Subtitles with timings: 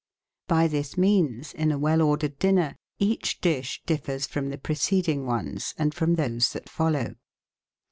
[0.47, 5.75] By this means, in a well ordered dinner, each dish differs from the preceding ones
[5.77, 7.13] and from those that follow.